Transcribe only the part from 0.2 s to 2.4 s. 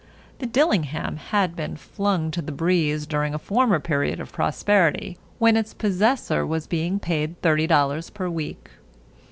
The "Dillingham" had been flung